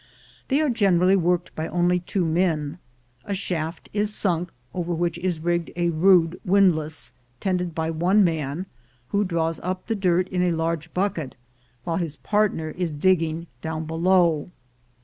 They 0.47 0.61
are 0.61 0.69
generally 0.71 1.15
worked 1.15 1.55
by 1.55 1.67
only 1.67 1.99
two 1.99 2.25
men. 2.25 2.79
A 3.23 3.35
shaft 3.35 3.87
is 3.93 4.11
sunk, 4.11 4.49
over 4.73 4.95
which 4.95 5.19
is 5.19 5.41
rigged 5.41 5.69
a 5.75 5.91
rude 5.91 6.41
windlass, 6.43 7.11
tended 7.39 7.75
by 7.75 7.91
one 7.91 8.23
man, 8.23 8.65
who 9.09 9.23
draws 9.23 9.59
up 9.59 9.85
the 9.85 9.93
dirt 9.93 10.27
in 10.29 10.41
a 10.41 10.53
large 10.53 10.91
bucket 10.95 11.35
while 11.83 11.97
his 11.97 12.15
partner 12.15 12.71
is 12.71 12.91
digging 12.91 13.45
down 13.61 13.85
below. 13.85 14.47